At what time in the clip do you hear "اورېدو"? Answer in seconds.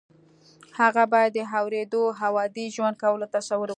1.59-2.03